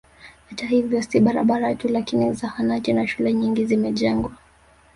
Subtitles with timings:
[0.49, 4.31] Hata hivyo si barabara tu lakini zahanati na shule nyingi zimejengwa